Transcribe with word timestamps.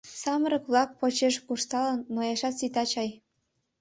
Самырык-влак 0.21 0.89
почеш 0.99 1.35
куржталын, 1.45 1.99
нояшат 2.15 2.53
сита 2.59 2.83
чай. 2.91 3.09